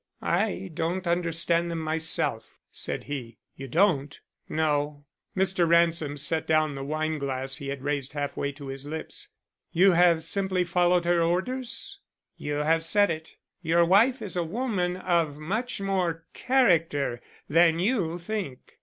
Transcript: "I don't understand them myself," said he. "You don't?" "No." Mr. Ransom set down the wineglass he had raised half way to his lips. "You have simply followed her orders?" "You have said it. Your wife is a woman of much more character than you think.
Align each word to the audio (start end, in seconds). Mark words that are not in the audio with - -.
"I 0.23 0.71
don't 0.73 1.05
understand 1.05 1.69
them 1.69 1.77
myself," 1.81 2.57
said 2.71 3.03
he. 3.03 3.37
"You 3.55 3.67
don't?" 3.67 4.19
"No." 4.49 5.05
Mr. 5.37 5.69
Ransom 5.69 6.17
set 6.17 6.47
down 6.47 6.73
the 6.73 6.83
wineglass 6.83 7.57
he 7.57 7.67
had 7.67 7.83
raised 7.83 8.13
half 8.13 8.35
way 8.35 8.51
to 8.53 8.65
his 8.69 8.83
lips. 8.83 9.27
"You 9.71 9.91
have 9.91 10.23
simply 10.23 10.63
followed 10.63 11.05
her 11.05 11.21
orders?" 11.21 11.99
"You 12.35 12.53
have 12.55 12.83
said 12.83 13.11
it. 13.11 13.35
Your 13.61 13.85
wife 13.85 14.23
is 14.23 14.35
a 14.35 14.43
woman 14.43 14.97
of 14.97 15.37
much 15.37 15.79
more 15.79 16.25
character 16.33 17.21
than 17.47 17.77
you 17.77 18.17
think. 18.17 18.79